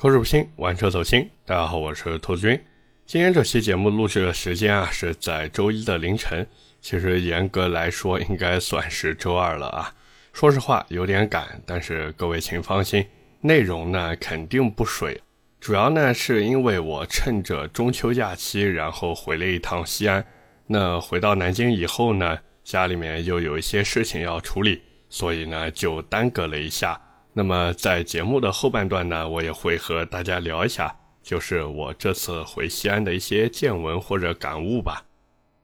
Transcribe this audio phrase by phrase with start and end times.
[0.00, 1.28] 口齿不清，玩车走心。
[1.44, 2.58] 大家好，我是兔子君。
[3.04, 6.46] 今天这期节目录制的时间啊，是在周一的凌晨。
[6.80, 9.94] 其实严格来说，应该算是周二了啊。
[10.32, 13.06] 说实话，有点赶，但是各位请放心，
[13.42, 15.20] 内容呢肯定不水。
[15.60, 20.24] 主要呢是因为我趁着中秋假期，然后回了一趟西安。
[20.66, 24.80] 那回到南京以后呢，家里面又有一些事情要处理，
[25.10, 26.98] 所以呢就耽搁了一下。
[27.32, 35.04] 那么在节目的后半段呢，我也会和大家聊一下，就是我这次回西安的一些见闻或者感悟吧。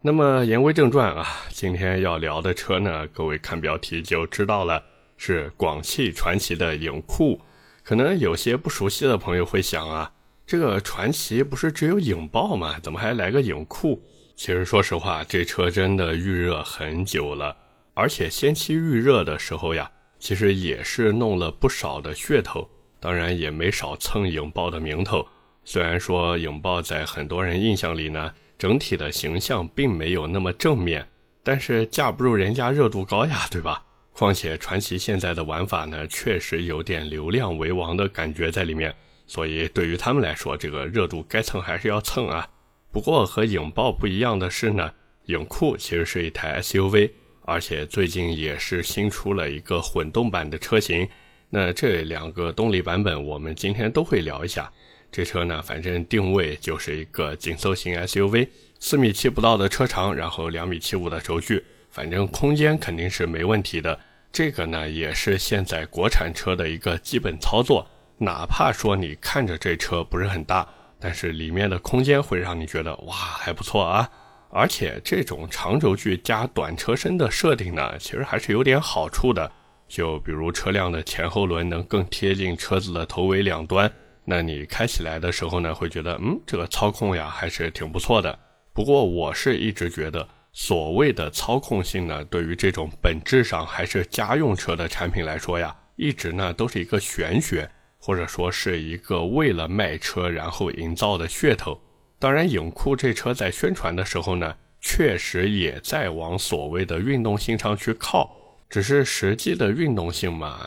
[0.01, 4.80] 那么言归正传啊，今天要聊的车呢，各位看标题就知道了，
[5.16, 7.41] 是广汽传祺的影酷。
[7.83, 10.12] 可能有些不熟悉的朋友会想啊，
[10.46, 12.77] 这个传祺不是只有影豹吗？
[12.80, 14.01] 怎么还来个影酷？
[14.37, 17.57] 其实说实话，这车真的预热很久了，
[17.95, 19.91] 而且先期预热的时候呀。
[20.19, 25.27] 其实也是弄了不少的噱头，当然也没少蹭影豹的名头。
[25.65, 31.07] 虽然说影豹在很多人印象里呢，整体的形象并没有那么正面，
[31.43, 33.82] 但是架不住人家热度高呀，对吧？
[34.13, 38.95] 况且传奇现在的玩法呢，确实有点流量为王的感觉在里面，
[39.27, 42.49] 所以对于他们来说，这个热度该蹭还是要蹭啊。
[42.90, 44.90] 不过和影豹不一样的是呢，
[45.27, 47.10] 影酷其实是一台 SUV。
[47.47, 51.09] 而且最近也是新出了一个混动版的车型，
[51.49, 54.71] 那这两个动力版本我们今天都会聊一下。
[55.13, 58.49] 这车呢，反正定位就是一个紧凑型 SUV，
[58.80, 63.99] 四米七不到的车长，然后两米七五的轴距，反正空间肯定是没问题的。
[64.33, 67.89] 这个呢，也是现在国产车的一个基本操作。
[68.19, 70.69] 哪怕说你看着这车不是很大，
[70.99, 74.11] 但是里面的空间会让你觉得哇还不错啊。
[74.50, 79.50] 而且这种长轴距加短车身的设定呢，其实还是有点好处的。
[79.89, 83.91] 就比如车辆的前后轮能更贴近车子的头尾两端，
[84.25, 88.37] 那你开起来的时候呢，会觉得嗯，这个操控呀还是挺不错的。
[88.72, 101.81] 不过我是一直觉得，所谓的操控性呢，对于这种本质上还是家用车的产品来说呀，一直呢都是一个玄学，或者说是一个为了卖车然后营造的噱头。
[102.19, 108.34] 当然，影酷这车在宣传的时候呢，确实也在往所谓的运动性上去靠。
[108.69, 110.60] 只是实际的运动性嘛，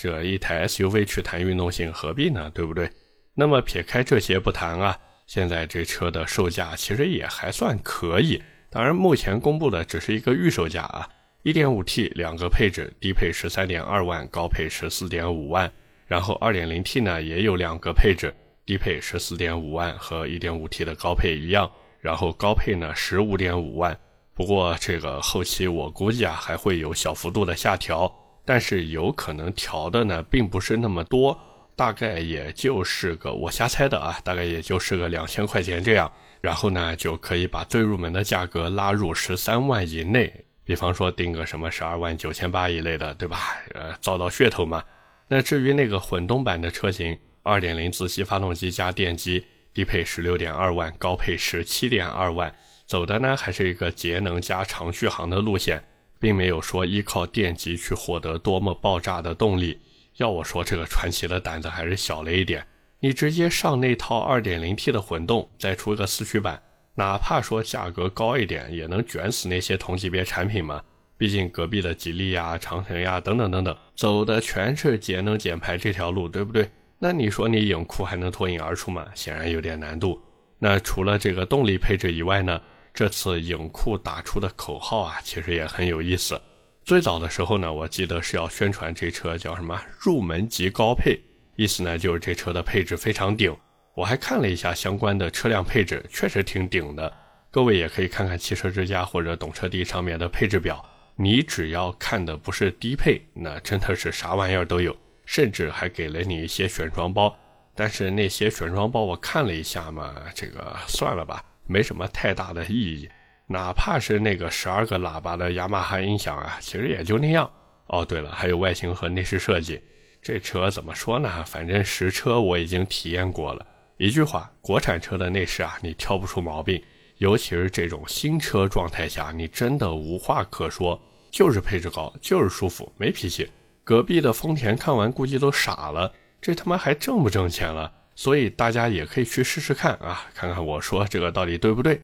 [0.00, 2.50] 这一台 SUV 去谈运动性何必呢？
[2.52, 2.90] 对不对？
[3.34, 8.42] 那么撇开这些不谈啊，现在这车的售价其实也还算可以。
[8.70, 11.08] 当然，目前公布的只是一个预售价啊
[11.44, 15.70] ，1.5T 两个配置，低配13.2万，高配14.5万，
[16.06, 18.34] 然后 2.0T 呢也有两个配置。
[18.68, 21.70] 低配十四点五万和一点五 T 的高配一样，
[22.02, 23.98] 然后高配呢十五点五万。
[24.34, 28.14] 不过这个后期我估计啊还会有小幅度的下调，
[28.44, 31.34] 但是有可能调的呢并不是那么多，
[31.74, 36.12] 大概也就是个我瞎猜的啊，大概也就是个两千块钱这样。
[36.42, 40.30] 然后呢就可以把最入门的价格拉入十三万以内，
[40.62, 43.56] 比方说定个什么十二万九千八一类的，对吧？
[43.72, 44.84] 呃，造造噱头嘛。
[45.26, 47.18] 那至于那个混动版的车型。
[47.48, 49.42] 二点零自吸发动机加电机，
[49.72, 52.54] 低配十六点二万，高配十七点二万，
[52.86, 55.82] 走的呢还是一个节能加长续航的路线，
[56.20, 59.80] 并没有说依靠电机去获得多么爆炸的动力。
[60.18, 62.66] 要我说，这个传奇的胆子还是小了一点。
[63.00, 66.60] 你直接上那套二点零 T 的混动，再出个四驱版，
[66.96, 70.82] 哪怕说价格高一点，也能卷死那些同级别产品嘛。
[71.16, 76.68] 毕竟隔壁的吉利呀、长城呀等等等等，走的全是节能减排这条路，对不对？
[76.98, 79.06] 那你说你影酷还能脱颖而出吗？
[79.14, 80.20] 显然有点难度。
[80.58, 82.60] 那除了这个动力配置以外呢？
[82.94, 86.40] 这次影酷打出的口号啊，其实也很有意思。
[86.84, 91.16] 最早的时候呢，我记得是要宣传这车叫什么入门级高配，
[91.54, 93.54] 意思呢就是这车的配置非常顶。
[93.94, 97.12] 我还看了一下相关的车辆配置，确实挺顶的。
[97.52, 100.84] 各位也可以看看汽车之家或者懂车帝上面的配置表，
[101.14, 104.96] 你只要看的不是低配，那真的是啥玩意儿都有。
[105.28, 107.38] 甚至还给了你一些选装包，
[107.74, 113.06] 但是那些选装包我看了一下嘛，这个算了吧，没什么太大的意义。
[113.46, 117.48] 哪怕是那个十二个喇叭的雅马哈音响啊，其实也就那样。
[117.88, 119.78] 哦，对了，还有外形和内饰设计，
[120.22, 121.44] 这车怎么说呢？
[121.44, 123.66] 反正实车我已经体验过了，
[123.98, 126.82] 一句话，国产车的内饰啊，你挑不出毛病。
[127.18, 130.98] 尤其是这种新车状态下，你真的无话可说，
[131.30, 133.46] 就是配置高，就是舒服，没脾气。
[133.88, 136.12] 隔壁的丰田看完估计都傻了，
[136.42, 137.90] 这他妈还挣不挣钱了？
[138.14, 141.98] 所以大家也可以去试试看啊，看看我说这个到底对不对。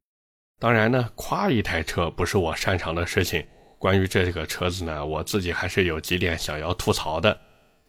[0.59, 3.45] 当然呢，夸一台车不是我擅长的事情。
[3.79, 7.39] 关于这个车子呢，我自己还是有几点想要吐槽的。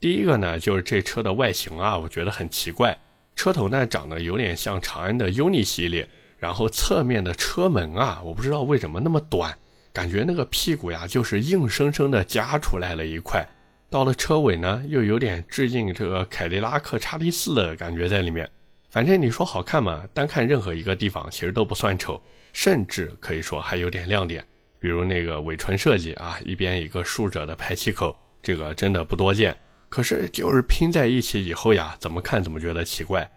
[0.02, 2.98] 第一个呢，就是这车的外形啊，我觉得很奇怪。
[3.34, 6.06] 车头呢长得有点像长安的 UNI 系列，
[6.38, 9.58] 然后侧面的车门啊，我不知道为什么那么短，
[9.94, 13.48] 感觉那个屁股呀就是硬生生的夹出来了一块。
[13.90, 18.50] 到了车尾呢，又有点致敬这个凯迪拉克叉 T 四的感觉在里面。
[18.90, 22.22] 反正你说好看嘛，单看任何一个地方其实都不算丑，
[22.54, 24.46] 甚至可以说还有点亮点，
[24.80, 29.56] 比如那个尾唇设计啊，一边一个竖着的排气口，这个真的不多见。
[29.90, 33.30] 可是就是拼在一起以后呀，怎么看怎么觉得奇怪。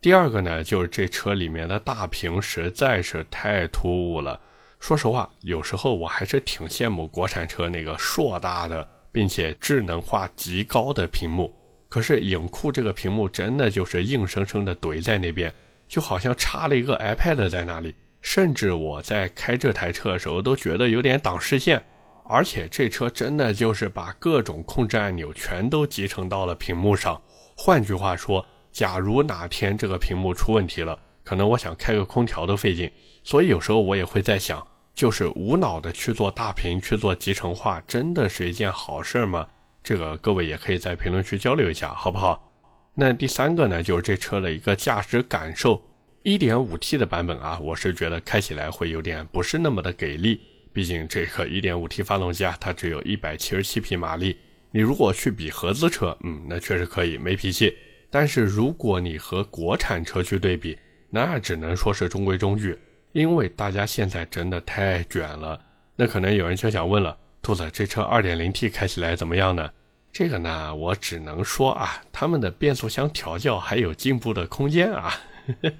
[0.00, 4.40] 第二个呢，就是这车里面的大屏实在是太突兀了。
[4.78, 11.50] 说实话，有时候我还是挺羡慕国产车那个硕大的，并且智能化极高的屏幕。
[11.88, 15.50] 可是影库这个屏幕真的就是硬生生的怼在那边，
[15.88, 17.94] 就好像插了一个 iPad 在那里。
[18.20, 21.82] 甚至我在开这台车的时候都觉得有点挡视线。
[22.26, 27.18] 而且这车真的就是把各种控制按钮全都集成到了屏幕上。
[27.56, 32.92] 换句话说，假如哪天这个屏幕出问题了，可能我想开个空调都费劲。
[33.24, 34.62] 所以有时候我也会在想，
[34.96, 39.46] 就是无脑的去做大屏、去做集成化，真的是一件好事吗？
[39.84, 42.50] 这个各位也可以在评论区交流一下，好不好？
[42.94, 45.82] 那第三个呢，就是这车的一个驾驶感受。
[46.24, 50.40] 1.5T 的版本啊，我是觉得开起来会有点不是那么的给力。
[50.72, 54.36] 毕竟这个 1.5T 发动机啊，它只有一百七十七匹马力。
[54.70, 57.76] 你如果去比合资车，嗯，那确实可以，没脾气。
[58.10, 60.76] 但是如果你和国产车去对比，
[61.10, 62.78] 那只能说是中规中矩。
[63.16, 65.58] 因为大家现在真的太卷了。
[65.96, 69.70] 那可能有人就想问了，兔子，这车 2.0T 开起来怎么样呢？
[70.12, 75.14] 这个呢，我只能说啊，他们的变速箱调教还有进步的空间啊。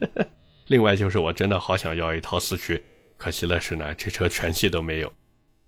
[0.68, 2.82] 另外就是我真的好想要一套四驱。
[3.18, 5.12] 可惜的是呢，这车全系都没有。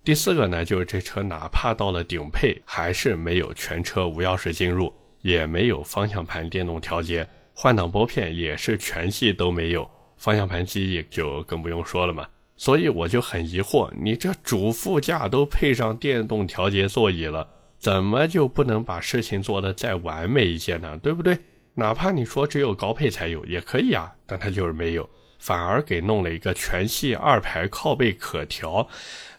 [0.03, 4.91] 第四个呢，就是这车哪怕到了顶配，还是没有全车无钥匙进入，
[5.21, 12.27] 也没有方向盘电动调节，换挡拨片也是全系都没有，方向盘记忆就更不用说了嘛。
[12.57, 17.49] 所以我就很疑惑，你这主副驾都配上电动调节座椅了，
[17.79, 20.99] 怎么就不能把事情做得再完美一些呢？
[20.99, 21.39] 对不对？
[21.75, 25.09] 哪怕你说只有高配才有也可以啊，但它就是没有。
[25.39, 28.89] 反而给弄了一个全系二排靠背可调，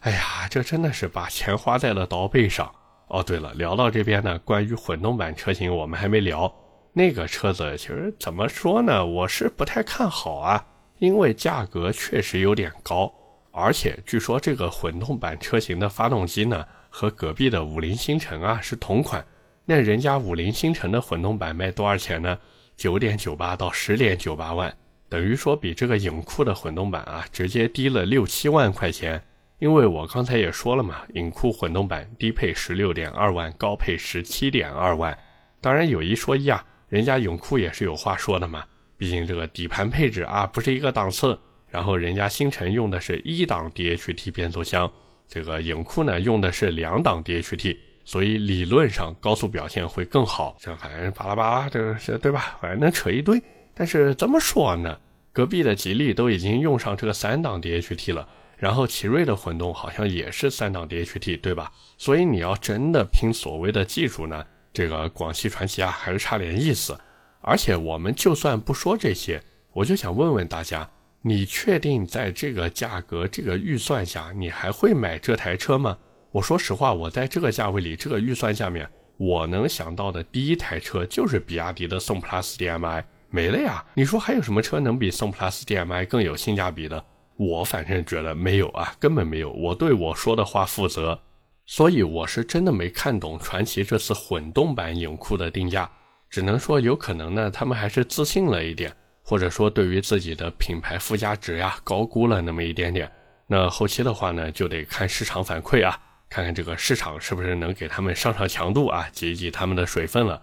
[0.00, 2.74] 哎呀，这真的是把钱花在了刀背上。
[3.08, 6.50] 哦，对了，聊到这边呢，关于混动版车型我们还没聊。
[6.94, 10.64] 那个车子其实怎么说呢，我是不太看好啊，
[11.00, 13.12] 因为价格确实有点高，
[13.50, 19.24] 而且据说这个混动版车型的发动机呢，和隔壁的五菱星辰啊是同款。
[19.64, 22.38] 那人家五菱星辰的混动版卖多少钱呢？
[22.76, 24.72] 九点九八到十点九八万。
[25.08, 29.20] 等于说比这个影库的混动版啊，直接低了六七万块钱。
[29.58, 35.18] 因为我刚才也说了嘛，影库混动版低配十六点二万，高配十七点二万。
[35.62, 38.64] 当然有一说一啊，人家影库也是有话说的嘛。
[39.00, 41.38] 毕竟这个底盘配置啊不是一个档次。
[41.70, 44.92] 然后人家星辰用的是一档 DHT 变速箱，
[45.26, 50.54] 这个影库呢用的是两档 DHT，所以理论上高速表现会更好。
[50.60, 52.58] 这反正巴拉巴拉，这是对吧？
[52.60, 53.42] 反正能扯一堆。
[53.72, 54.98] 但是怎么说呢？
[55.32, 61.72] 隔壁的吉利都已经用上这个三档 DHT 了，然后奇瑞的混动好像也是三档 DHT，对吧？
[61.96, 64.44] 所以你要真的拼所谓的技术呢，
[64.74, 66.98] 这个广汽传祺啊还是差点意思。
[67.40, 69.42] 而且我们就算不说这些，
[69.72, 70.88] 我就想问问大家，
[71.22, 75.96] 你确定在这个价格、这个预算下，你还会买这台车吗？
[76.32, 83.04] 我说实话，我在这个价位里、这个预算下面，我能想到的第一台车就是比亚迪的宋 PLUS DM-i。
[83.32, 83.84] 没了呀！
[83.94, 87.04] 你说还有什么车能比宋 PLUS DM-i 更有性价比的？
[87.36, 89.50] 我反正觉得没有啊，根本没有。
[89.52, 91.20] 我对我说的话负责，
[91.64, 95.88] 所以我是真的没看懂传祺这次混动版影库的定价。
[96.30, 103.10] 只能说有可能呢，他们还是自信了一点，或者说对于自己的品牌附加值呀高估了那么一点点。
[103.48, 110.40] 那后期的话呢，就得看市场反馈啊，看看这个市场是不是能给他们上上强度啊，挤一挤他们的水分了。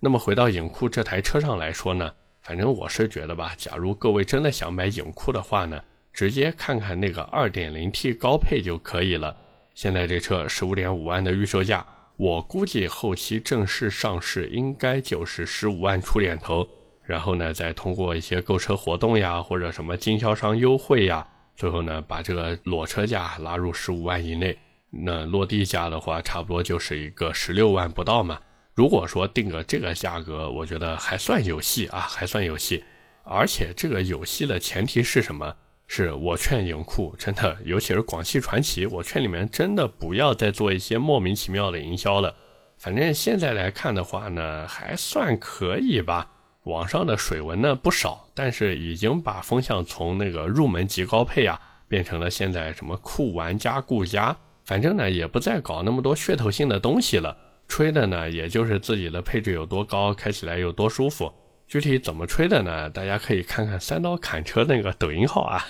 [0.00, 2.10] 那么回到影库这台车上来说呢？
[2.40, 5.78] 反正我是觉得吧，假如各位真的想买影库的话呢，
[6.12, 9.36] 直接看看那个 2.0T 高配就可以了。
[9.74, 11.84] 现在这车十五点五万的预售价，
[12.16, 16.66] 我估计后期正式上市应该就是十五万出点头，
[17.04, 24.58] 然后呢再通过一些购车活动呀，或者什么经销商优惠呀，最后呢把这个裸车价拉入十五万以内。
[24.90, 28.40] 那落地价的话，差不多就是一个十六万不到嘛。
[28.72, 32.82] 如果说定个这个价格，我觉得还算有戏啊，还算有戏。
[33.24, 35.54] 而且这个有戏的前提是什么？
[35.86, 42.34] 是我劝影库真的，尤其是广汽传祺，我劝你们真的不要再做一些莫名其妙的营销了。
[42.76, 46.30] 反正现在来看的话呢，还算可以吧。
[46.64, 57.36] 网上的水文呢不少，但是已经把风向从那个入门级高配啊，变成了现在什么酷玩加顾家，反正呢也不再搞那么多噱头性的东西了。
[57.68, 61.32] 吹的呢，也就是自己的配置有多高，开起来有多舒服。
[61.66, 62.88] 具体怎么吹的呢？
[62.90, 65.66] 大家可以看看三刀砍车那个抖音号啊，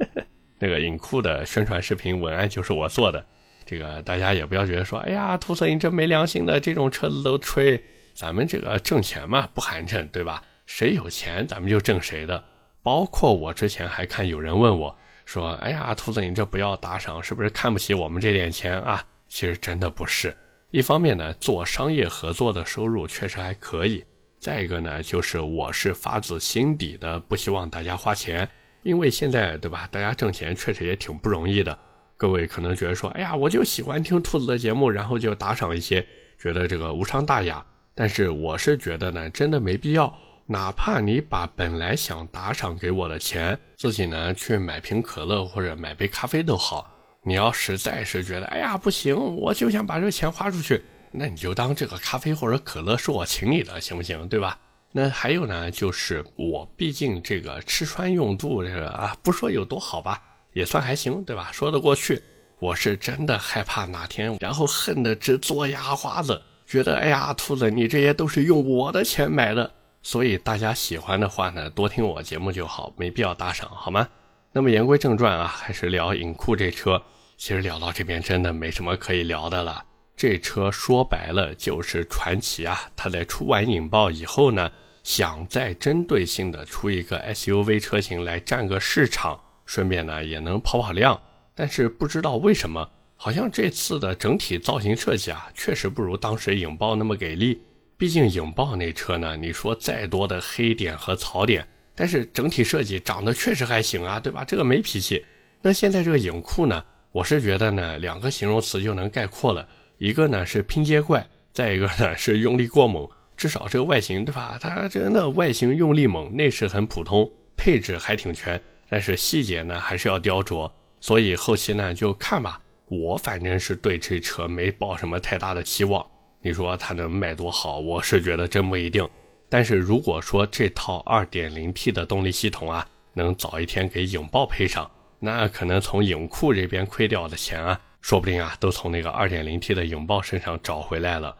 [0.58, 3.24] 那个影库的宣传视频文案就是我做的。
[3.64, 7.82] 这个大家也不要觉得说，哎呀，涂色你这没良心的，这种车子都吹。
[8.14, 10.42] 咱们这个挣钱嘛，不寒碜，对吧？
[10.66, 12.42] 谁有钱，咱们就挣谁的。
[12.82, 19.04] 包括我之前还看有人问我说，哎呀，兔子你这不要打赏，是不是看不起我们这点钱啊？
[19.28, 20.36] 其实真的不是。
[20.70, 24.02] 一方面呢，做商业合作的收入确实还可以；
[24.40, 28.48] 再一个呢，就是我是发自心底的不希望大家花钱，
[28.82, 31.76] 因为现在对吧，大家挣钱确实也挺不容易的。
[32.16, 36.06] 各位可能觉得说，哎呀，我就喜欢听兔子的节目，然后就打赏一些，
[36.38, 37.64] 觉得这个无伤大雅。
[37.94, 40.16] 但是我是觉得呢，真的没必要。
[40.46, 46.90] 哪怕你把本来想打赏给我的钱，自己呢去买瓶可乐或者买杯咖啡都好。
[47.22, 54.28] 你要实在是觉得，哎呀不行，我就想把这个钱花出去，那你就当这个咖啡或者可乐是我请你的，行不行？
[54.28, 54.58] 对吧？
[54.92, 60.22] 那还有呢，就是我毕竟这个吃穿用度这个啊，不说有多好吧，
[60.54, 61.50] 也算还行，对吧？
[61.52, 62.22] 说得过去。
[62.58, 69.70] 我是真的害怕哪天，然后恨得直嘬牙花子，觉得哎呀，兔子，你这些都是用我的钱买的。
[70.02, 74.08] 所以大家喜欢的话呢，多听我节目就好，没必要打赏，好吗？
[74.52, 77.00] 那么言归正传啊，还是聊影酷这车。
[77.36, 79.84] 其实聊到这边，真的没什么可以聊的了。
[80.18, 82.90] 这车说白了就是传奇啊！
[82.96, 84.68] 它在出完影豹以后呢，
[85.04, 91.18] 想再针对性的出一个 SUV 车型来占个市场，顺便呢也能跑跑量。
[91.54, 97.62] 但是不知道为什么，好像这次的整体造型设计啊，确实不如当时影豹那么给力。
[97.96, 104.44] 毕竟影豹那车呢，你说再多的黑点和槽点，但是整体设计长得确实还行啊，对吧？
[104.44, 105.24] 这个没脾气。
[105.62, 106.84] 那现在这个影酷呢？
[107.10, 109.66] 我是觉得呢，两个形容词就能概括了，
[109.98, 113.08] 一个呢是拼接怪，再一个呢是用力过猛。
[113.36, 114.58] 至少这个外形，对吧？
[114.60, 120.70] 它真的外形用力猛，内饰很普通，配置还挺全，但是细节呢还是要雕琢。
[121.00, 126.04] 所以后期呢就看吧，我反正是对这车没抱什么太大的期望。
[126.40, 129.08] 你说它能卖多好，我是觉得真不一定。
[129.48, 134.88] 但是如果说这套 2.0T 的动力系统啊，能早一天给影豹配上。
[135.20, 141.36] 那可能从影库这边亏掉的钱啊，说不定啊都从那个 2.0T 的影豹身上找回来了。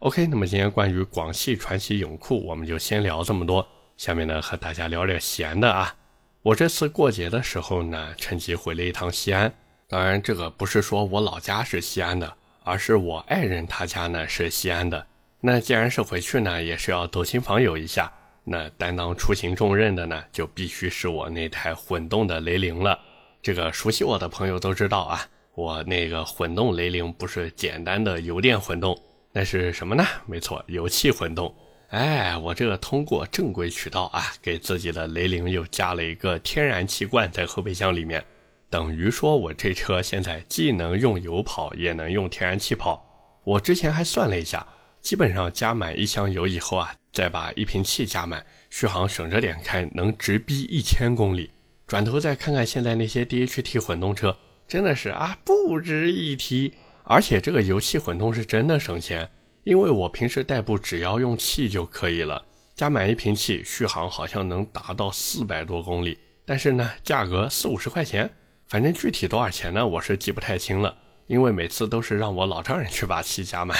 [0.00, 3.66] OK，那么今天关于广汽传祺影库，我们就先聊这么多。
[3.96, 5.96] 下面呢和大家聊点闲的啊。
[6.42, 9.50] 我这次过节的时候呢，趁机回了一趟西安。
[9.88, 12.30] 当然，这个不是说我老家是西安的，
[12.64, 15.06] 而是我爱人他家呢是西安的。
[15.40, 18.12] 那既然是回去呢，也是要走亲访友一下。
[18.44, 22.98] 那担当出行重任的呢，就必须是我那台混动的雷凌了。
[23.40, 25.26] 这个熟悉我的朋友都知道啊，
[25.60, 28.98] 我那个混动雷凌不是简单的油电混动，
[29.30, 30.02] 那是什么呢？
[30.24, 31.54] 没错，油气混动。
[31.88, 38.24] 哎，我这个通过正规渠道啊，给自己的雷凌又加了一个天然气罐在后备箱里面，
[38.70, 43.04] 等于说我这车现在既能用油跑，也能用天然气跑。
[43.44, 44.66] 我之前还算了一下，
[45.02, 51.50] 基本上加满一箱油以后啊，再把一瓶气加满，续航省着点开，能直逼一千公里。
[51.86, 54.34] 转头再看看现在那些 DHT 混动车，
[54.70, 56.72] 真的是啊不值一提。
[57.02, 59.28] 而且这个油气混动是真的省钱，
[59.64, 62.40] 因为我平时代步只要用气就可以了，
[62.76, 66.16] 加满一瓶气，续航好像能达到四百多公里。
[66.46, 68.30] 但是呢，价格四五十块钱，
[68.68, 70.96] 反正具体多少钱呢，我是记不太清了，
[71.26, 73.76] 因为每次都是让我老丈人去把气加满。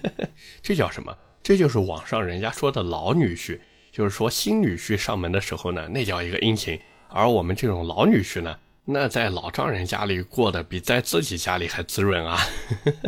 [0.62, 1.14] 这叫什么？
[1.42, 3.60] 这就是网上人家说的老女婿，
[3.90, 6.80] 就是说新女婿上门的时候呢，那叫一个殷勤。
[7.10, 12.38] 而我们这种老女婿呢，那在老丈人家里过得比在自己家里还滋润啊！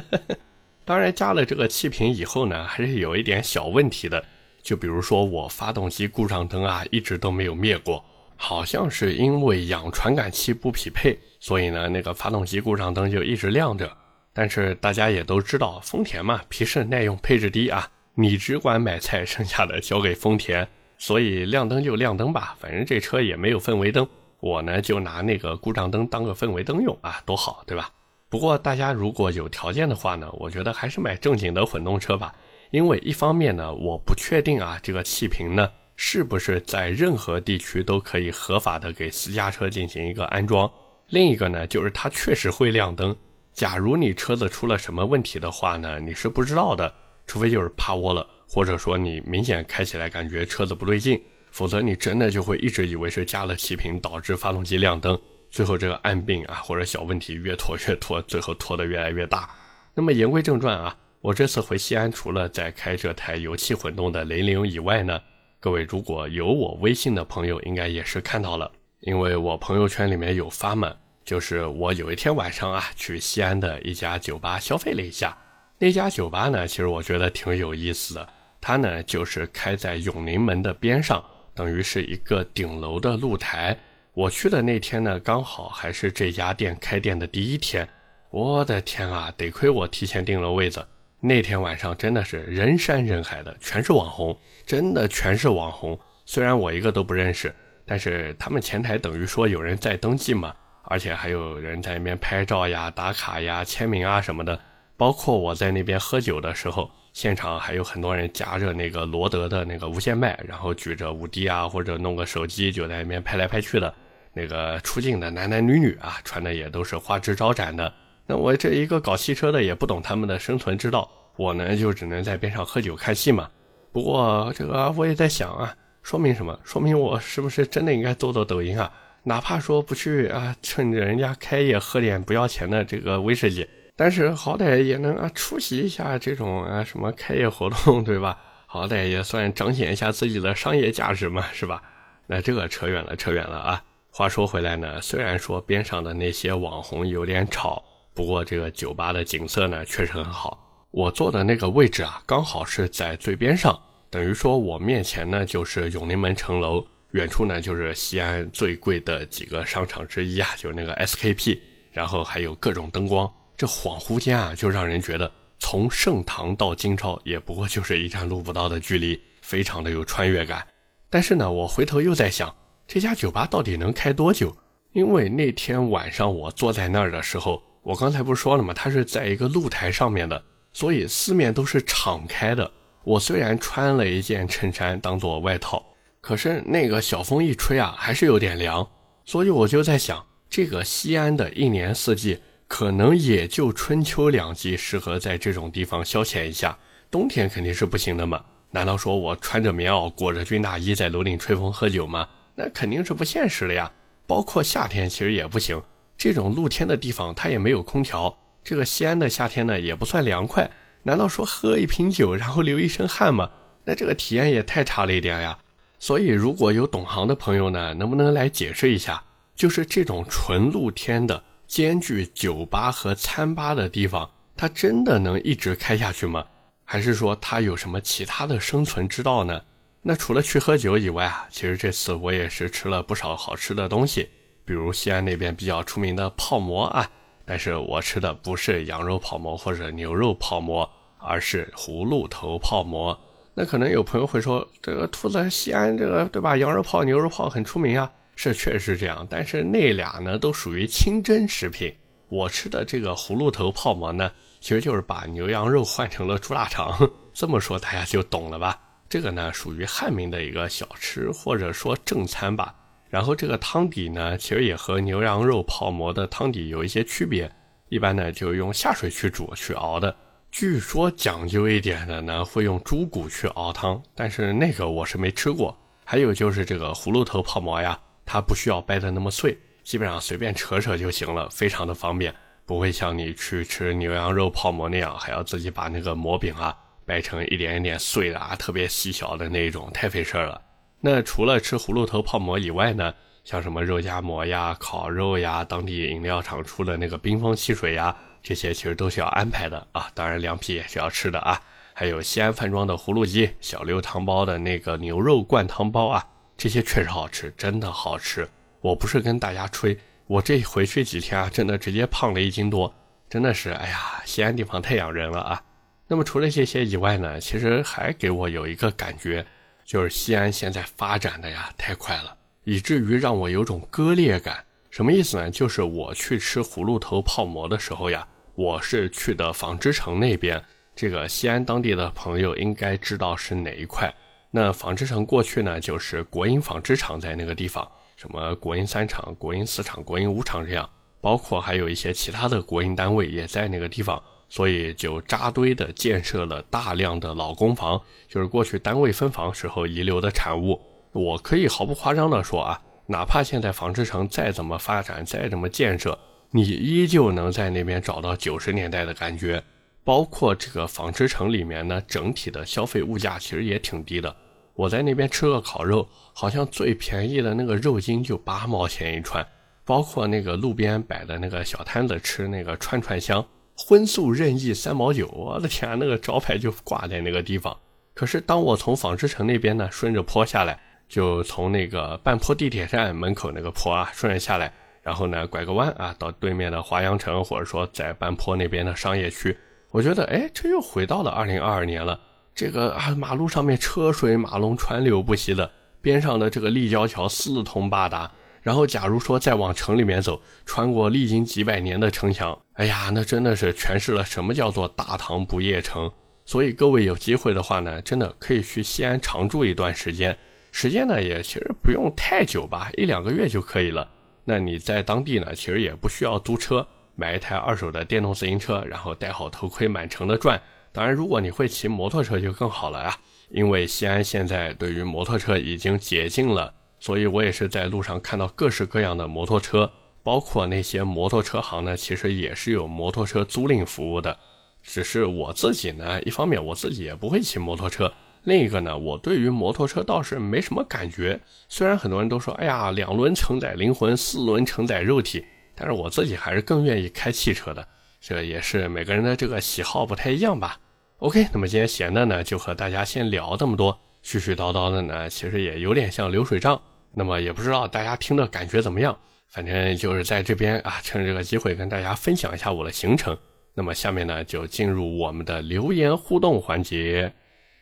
[0.86, 4.24] 当然加了这个气瓶以后呢，还是有一点小问题的。
[4.62, 8.04] 就比如说我发动机故障灯啊，一直都没有灭过，
[8.36, 13.90] 好像是因为氧传感器不匹配，所以呢，那个发动机故障灯就一直亮着。
[14.32, 20.66] 但是大家也都知道，丰田嘛，皮实耐用，配置低啊，你只管买菜，剩下的交给丰田。
[20.96, 24.08] 所以亮灯就亮灯吧，反正这车也没有氛围灯，
[24.44, 27.90] 我呢就拿那个故障灯当个氛围灯用啊，多好，对吧？
[28.28, 32.34] 不过大家如果有条件的话呢，我觉得还是买正经的混动车吧，
[32.70, 40.70] 因为一方面呢，我不确定啊这个气瓶呢是不是在任何地区都可以合法的给私家车进行一个安装，
[41.08, 43.16] 另一个呢就是它确实会亮灯，
[43.54, 46.92] 假如你车子出了什么问题的话呢，你是不知道的。
[47.26, 51.18] 除非就是趴窝了，或者说你明显开起来感觉车子不对劲，
[51.54, 55.16] 否则你真的就会一直以为是加了气瓶导致发动机亮灯，
[55.52, 59.48] 最后这个暗病啊或者小问题越拖越拖，最后拖得越来越大。
[59.94, 65.20] 那么言归正传啊，我这次回西安除了在开这台油气混动的雷凌以外呢，
[65.60, 68.68] 各位如果有我微信的朋友应该也是看到了，
[69.02, 70.92] 因为我朋友圈里面有发嘛。
[71.24, 75.38] 就是我有一天晚上啊，去西安的一家酒吧消费了一下。
[75.78, 78.28] 那家酒吧呢，其实我觉得挺有意思的。
[78.60, 83.76] 它呢，就是开在永宁门的边上，等于是一个顶楼的露台。
[84.12, 87.88] 我去的那天呢，刚好还是这家店开店的第一天。
[88.30, 90.86] 我的天啊，得亏我提前订了位子。
[91.20, 95.98] 那天晚上真的是人山人海的，全是网红，真的全是网红。
[96.26, 97.54] 虽然我一个都不认识，
[97.86, 100.54] 但是他们前台等于说有人在登记嘛。
[100.86, 104.60] 而且还有人在那边拍照呀、打卡呀、签名啊什么的。
[104.98, 113.94] 包括我在那边喝酒的时候，现场还有很多人夹着那个罗德的那个无线麦，然后举着五 D 啊或者弄个手机就在那边拍来拍去的。
[114.32, 117.90] 那个出镜的男男女女啊，穿的也都是花枝招展的。
[118.26, 123.48] 那我这一个搞汽车的也不懂他们的生存之道，我呢就只能在边上喝酒看戏嘛。
[123.92, 126.58] 不过这个我也在想啊，说明什么？
[126.64, 128.92] 说明我是不是真的应该做做抖音啊？
[129.22, 133.64] 哪怕说不去啊，趁着人家开业喝点不要钱的这个威士忌，
[133.96, 138.38] 但是好歹也能啊出席一下这种啊什么开业活动，对吧？
[138.66, 141.82] 好歹也算彰显一下自己的商业价值嘛，是吧？
[142.26, 143.82] 那这个扯远了，扯远了啊。
[144.10, 147.84] 话说回来呢，虽然说边上的那些网红有点吵，
[148.14, 150.86] 不过这个酒吧的景色呢确实很好。
[150.90, 153.78] 我坐的那个位置啊，刚好是在最边上，
[154.10, 156.84] 等于说我面前呢就是永宁门城楼。
[157.12, 161.60] 远处呢，就是西安最贵的几个商场之一啊，就是那个 SKP，
[161.92, 170.66] 然后还有各种灯光，这恍惚间啊，就让人觉得从盛唐到金朝也不过就是一站路不到的距离，非常的有穿越感。
[171.08, 172.54] 但是呢，我回头又在想，
[172.86, 174.56] 这家酒吧到底能开多久？
[174.92, 178.74] 因为那天晚上我坐在那儿的时候，我刚才不是说了吗？
[178.74, 182.70] 它是在一个露台上面的，所以四面都是敞开的。
[183.02, 185.84] 我虽然穿了一件衬衫当做外套。
[186.20, 188.88] 可是那个小风一吹啊，还是有点凉，
[189.26, 192.40] 所以我就在想，这个西安的一年四季，
[192.76, 196.76] 可能也就春秋两季适合在这种地方消遣一下，
[197.08, 198.44] 冬天肯定是不行的嘛。
[198.72, 202.28] 难道说我穿着棉袄，裹着军大衣在楼顶吹风喝酒吗？
[202.56, 203.92] 那肯定是不现实的呀。
[204.26, 205.80] 包括夏天其实也不行，
[206.18, 210.68] 这种露天的地方它也没有空调，这个西安的夏天呢也不算凉快。
[211.04, 213.48] 难道说喝一瓶酒然后流一身汗吗？
[213.84, 215.56] 那这个体验也太差了一点呀。
[216.00, 219.22] 所以，如果有懂行的朋友呢，能不能来解释一下？
[219.54, 226.44] 就是这种纯露天的、兼具酒吧和餐吧的地方，它真的能一直开下去吗？
[226.84, 229.62] 还是说它有什么其他的生存之道呢？
[230.02, 234.28] 那除了去喝酒以外啊，其实这次我也是吃了不少好吃的东西，
[234.64, 237.10] 比如西安那边比较出名的泡馍啊。
[237.46, 243.18] 但是我吃的不是羊肉泡馍或者牛肉泡馍，而是葫芦头泡馍。
[243.54, 246.56] 那可能有朋友会说，这个兔子西安这个对吧？
[246.56, 249.26] 羊肉泡、牛肉泡很出名啊，是确实是这样。
[249.28, 251.94] 但是那俩呢，都属于清真食品。
[252.28, 257.10] 我吃的这个葫芦头泡馍呢，其实就是把牛羊肉换成了猪大肠。
[257.32, 258.80] 这么说大家就懂了吧？
[259.08, 262.74] 这个呢，属于汉民的一个小吃或者说正餐吧。
[263.08, 267.48] 然后这个汤底呢，其实也和牛羊肉泡馍的汤底有一些区别，
[267.88, 270.16] 一般呢就用下水去煮去熬的。
[270.50, 275.76] 据说讲究一点的呢，会用猪骨去熬汤，但是那个我是没吃过。
[276.04, 282.34] 还有就是这个葫芦头泡馍呀，它不需要掰得那么碎，基本上随便扯扯就行了，非常的方便，
[282.64, 290.60] 不会像你去吃牛羊肉泡馍那样，还要自己把那个馍饼啊掰成一点一点碎的啊，特别细小的那种，太费事儿了。
[291.00, 293.12] 那除了吃葫芦头泡馍以外呢，
[293.44, 298.16] 像什么肉夹馍呀、烤肉呀、当地饮料厂出的那个冰峰汽水呀。
[298.42, 301.58] 这些其实都是要安排的啊，当然凉皮也是要吃的啊，
[301.94, 306.26] 还有西安饭庄的葫芦鸡、小刘汤包的那个牛肉灌汤包啊，
[306.56, 308.48] 这些确实好吃，真的好吃。
[308.80, 312.94] 我不是跟大家吹，我这回去几天啊，真的直接胖了一斤多，
[313.28, 315.62] 真的是，哎呀，西安地方太养人了啊。
[316.06, 319.44] 那么除了这些以外呢，其实还给我有一个感觉，
[319.84, 324.64] 就是西安现在发展的呀太快了，以至于让我有种割裂感。
[324.90, 325.50] 什么意思呢？
[325.50, 328.26] 就是我去吃葫芦头泡馍的时候呀。
[328.56, 330.62] 我是去的纺织城那边，
[330.94, 334.14] 这个西安当地的朋友应该知道是哪一块。
[334.56, 340.88] 那纺织城过去呢，就是国营纺织厂在那个地方，什么国营三厂、国营四厂、国营五厂这样，
[341.20, 344.22] 包括还有一些其他的国营单位也在那个地方。
[344.48, 350.80] 所以就扎堆的建设了大量的老公房，就是过去单位分房时候遗留的产物。
[351.10, 356.16] 我可以毫不夸张的说啊，哪怕现在纺织城再怎么发展，再怎么建设，
[356.52, 359.64] 你依旧能在那边找到九十年代的感觉。
[360.04, 364.36] 包括这个纺织城里面呢，整体的消费物价其实也挺低的。
[364.74, 369.46] 我在那边吃个烤肉，好像最便宜的那个肉筋就八毛钱一串。
[369.86, 373.44] 包括那个路边摆的那个小摊子吃那个串串香。
[373.76, 377.76] 荤素任意三毛九，我的天，那个招牌就挂在那个地方。
[378.14, 389.58] 可是当我从纺织城那边呢，顺着坡下来，就从那个半坡地铁站门口那个坡啊，顺着下来，然后呢拐个弯啊，到对面的华阳城，或者说在半坡那边的商业区，
[389.90, 392.18] 我觉得哎，这又回到了二零二二年了。
[392.54, 398.30] 这个啊，马路上面车水马龙，川流不息的，边上的这个立交桥四通八达。
[398.62, 406.10] 然后，假如说再往城里面走，穿过历经几百年的城墙，哎呀，那真的是诠释了什么叫做大唐不夜城。
[406.46, 410.36] 所以各位有机会的话呢，真的可以去西安常住一段时间，
[410.70, 414.08] 时间呢也其实不用太久吧，一两个月就可以了。
[414.44, 416.86] 那你在当地呢，其实也不需要租车，
[417.16, 420.60] 买一台二手的电动自行车，然后戴好头盔，满城的转。
[420.94, 423.18] 当然，如果你会骑摩托车就更好了呀，
[423.50, 426.72] 因为西安现在对于摩托车已经解禁了。
[427.00, 429.90] 所以我也是在路上看到各式各样的摩托车，
[430.22, 434.38] 包括那些摩托车行呢，其实也是有摩托车租赁服务的。
[434.84, 438.10] 只是我自己呢，一方面我自己也不会骑摩托车，
[438.44, 441.40] 另一个呢，我对于摩托车倒是没什么感觉。
[441.68, 447.84] 虽然很多人都说，哎呀，两轮承载灵魂，四轮承载肉体，但是我自己还是更愿意开汽车的。
[448.20, 450.78] 这也是每个人的这个喜好不太一样吧。
[451.24, 456.78] OK，那么今天闲的呢，就和大家先聊这么多，絮絮叨叨的呢，其实也有点像流水账。
[457.14, 463.34] 那么也不知道大家听的感觉怎么样，反正就是在这边啊，趁这个机会跟大家分享一下我的行程。
[463.72, 467.32] 那么下面呢，就进入我们的留言互动环节。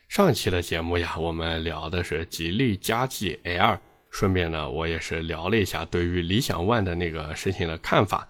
[0.08, 3.76] 上期的节目呀，我们聊的是吉利嘉际 L，
[4.12, 8.28] 顺便呢，我也是聊了一下对于理想 ONE 的那个事情的看法。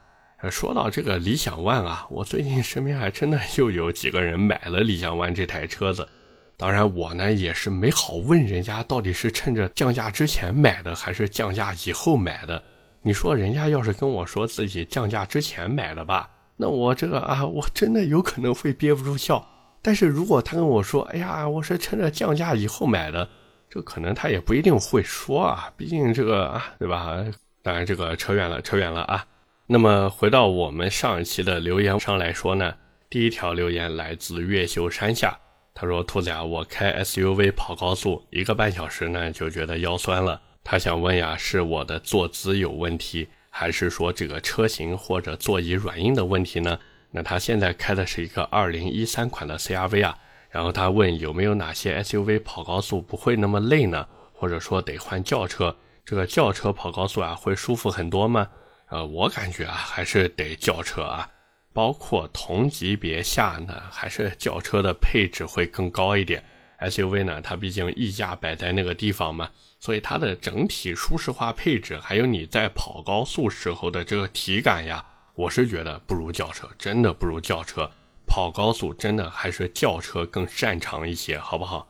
[0.50, 6.08] 说到这个理想 ONE 啊，我最近身边还真的又有几个人买了理想 ONE 这台车子。
[6.56, 12.62] 当然，我呢也是没好问人家到底是趁着降价之前买的，还是降价以后买的。
[13.02, 19.44] 你说人家要是跟我说自己降价之前买的吧，那我这个啊，我真的有可能会憋不住笑。
[19.80, 23.28] 但是如果他跟我说，哎呀，我是趁着降价以后买的，
[23.68, 27.24] 这可能他也不一定会说啊，毕竟这个啊，对吧？
[27.62, 29.26] 当然这个扯远了，扯远了啊。
[29.66, 32.74] 那么回到我们上一期的留言上来说呢，
[33.08, 35.38] 第一条留言来自越秀山下。
[35.72, 40.40] 他说：“兔子呀，我开 SUV 跑高速一个半小时呢，就觉得腰酸了。
[40.62, 46.78] 他想问呀，是我的坐姿有问题，还是说这个车型或者座椅软硬的问题呢？
[47.10, 50.18] 那他现在开的是一个2013款的 CRV 啊。
[50.50, 54.06] 然后他问有没有哪些 SUV 跑高速不会那么累呢？
[54.34, 55.74] 或者说得换轿车？
[56.04, 58.46] 这个轿车跑高速啊，会舒服很多吗？
[58.92, 61.28] 呃，我感觉啊，还是得轿车啊。”
[61.74, 66.44] 包括同级别下呢，还是轿车的配置会更高一点。
[66.80, 69.48] SUV 呢，它毕竟溢价摆在那个地方嘛，
[69.80, 75.02] 所以它的整体舒适化配置，还有你在跑高速时候的这个体感呀，
[75.34, 77.90] 我是觉得不如轿车，真的不如轿车。
[78.26, 81.88] 跑高速真的还是轿车更擅长一些，好不好？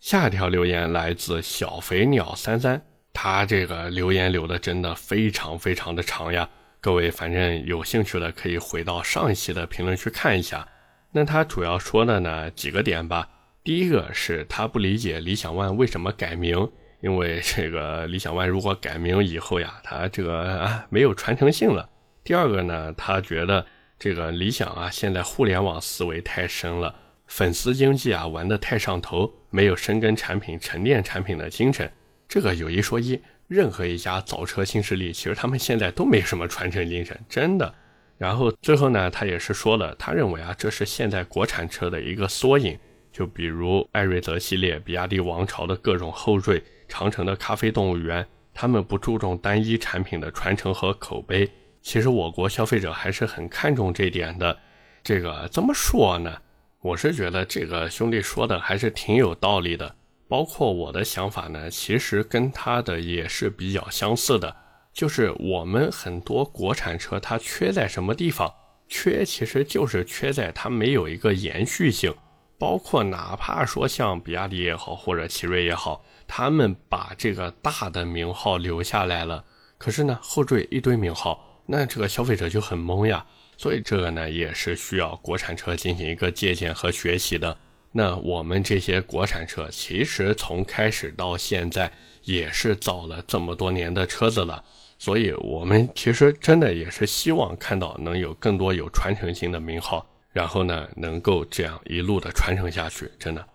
[0.00, 6.46] 下一条留言来自小肥鸟三三，他这个留言留的真的非常非常的长呀。
[6.80, 10.68] 各位，反正有兴趣的可以回到上一期的评论区看一下。
[11.12, 13.26] 那他主要说的呢几个点吧。
[13.62, 21.88] 第一个是他不理解理想 ONE 为什么改名，因为这个理想 ONE 如果改名以后呀，他这个啊没有传承性了。
[22.22, 23.64] 第二个呢，他觉得
[23.98, 26.94] 这个理想啊现在互联网思维太深了，
[27.26, 31.90] 粉丝经济啊玩得太上头，没有深耕产品、沉淀产品的精神。
[32.28, 33.20] 这个有一说一。
[33.46, 37.72] 任何一家造车新势力，其实他们现在都没什么传承精神，真的。
[38.16, 42.78] 然后最后呢，他也是说了，他认为啊，这是现在国产车的一个缩影。
[43.12, 51.48] 就比如艾瑞泽系列、比亚迪王朝的各种后缀、长城的咖啡动物园，他们不注重单一产品的传承和口碑。
[51.82, 54.58] 其实我国消费者还是很看重这点的。
[55.02, 56.34] 这个怎么说呢？
[56.80, 59.94] 我是觉得这个兄弟说的还是挺有道理的。
[60.28, 64.56] 包括我的想法呢，其实跟他的也是比较相似的，
[64.92, 68.52] 就是我们很多国产车它缺在什么地方？
[68.88, 72.14] 缺其实就是缺在它没有一个延续性。
[72.56, 79.44] 包括哪怕说像比亚迪也好，或者奇瑞也好，他们把这个大的名号留下来了，
[79.76, 83.26] 可是呢后缀一堆名号，那这个消费者就很懵呀。
[83.56, 87.56] 所以这个呢也是需要国产车进行一个借鉴和学习的。
[87.96, 91.92] 那我们这些国产车其实从开始到现在
[92.24, 94.64] 也是造了这么多年的车子了，
[94.98, 103.08] 所以我们其实真的也是希望看到能有更多有传承性的名号，然后呢能够这样一路的传承下去。
[103.16, 103.46] 真的，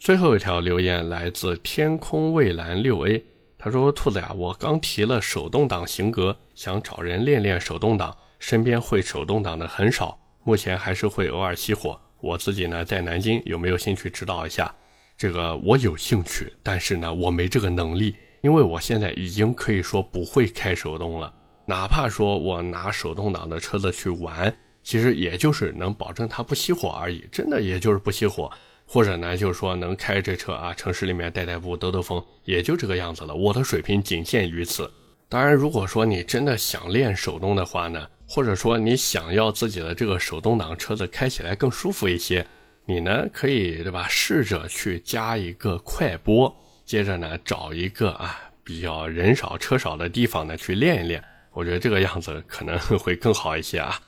[0.00, 3.24] 最后一条留言来自天空蔚蓝六 A，
[3.56, 14.74] 他说：“兔子呀，我刚提了手动挡型格，想找人练练手动挡，身边会手动挡的很少，目前还是会偶尔熄火。”我自己呢在南京，有没有兴趣指导一下？
[15.16, 21.32] 这个我有兴趣，但是呢我没这个能力，因为我现在已经可以说不会开手动了。
[21.64, 28.50] 哪怕说我拿手动挡的车子去玩，其实也就是能保证它不熄火而已，真的也就是不熄火，
[28.86, 33.34] 或者呢就是说能开这车啊，城市里面代代步兜兜风，也就这个样子了。
[33.34, 34.90] 我的水平仅限于此。
[35.28, 38.06] 当然，如果说你真的想练手动的话呢？
[38.26, 42.46] 或者说你想要自己的这个手动挡车子开起来更舒服一些，
[42.84, 44.06] 你呢可以对吧？
[44.08, 51.22] 试着去加一个快播，接着呢找一个啊比较人少车少的地方呢去练一练。
[51.52, 53.98] 我觉得这个样子可能 会更好一些啊。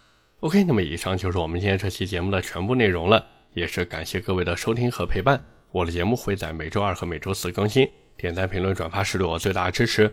[0.41, 5.43] OK，那么以上就是我们今天这期节目的全部内容了，也是感谢各位的收听和陪伴。
[5.71, 10.13] 我的节目会在每周二和每周四更新，点赞、评论、转发是对我最大的支持。